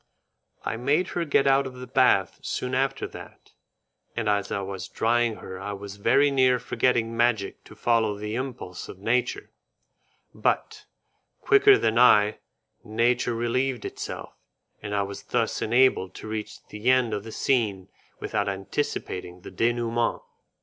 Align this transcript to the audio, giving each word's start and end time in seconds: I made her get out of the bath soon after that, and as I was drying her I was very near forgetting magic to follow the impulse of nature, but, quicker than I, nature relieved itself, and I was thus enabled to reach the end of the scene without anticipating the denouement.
I 0.65 0.77
made 0.77 1.09
her 1.09 1.25
get 1.25 1.45
out 1.45 1.67
of 1.67 1.75
the 1.75 1.85
bath 1.85 2.39
soon 2.41 2.73
after 2.73 3.05
that, 3.09 3.51
and 4.15 4.27
as 4.27 4.51
I 4.51 4.61
was 4.61 4.87
drying 4.87 5.35
her 5.35 5.59
I 5.59 5.73
was 5.73 5.97
very 5.97 6.31
near 6.31 6.57
forgetting 6.57 7.15
magic 7.15 7.63
to 7.65 7.75
follow 7.75 8.17
the 8.17 8.33
impulse 8.33 8.89
of 8.89 8.97
nature, 8.97 9.51
but, 10.33 10.85
quicker 11.39 11.77
than 11.77 11.99
I, 11.99 12.39
nature 12.83 13.35
relieved 13.35 13.85
itself, 13.85 14.33
and 14.81 14.95
I 14.95 15.03
was 15.03 15.21
thus 15.21 15.61
enabled 15.61 16.15
to 16.15 16.27
reach 16.27 16.65
the 16.69 16.89
end 16.89 17.13
of 17.13 17.23
the 17.23 17.31
scene 17.31 17.87
without 18.19 18.49
anticipating 18.49 19.41
the 19.41 19.51
denouement. 19.51 20.23